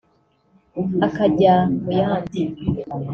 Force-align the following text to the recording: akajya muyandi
akajya 1.07 1.53
muyandi 1.85 2.41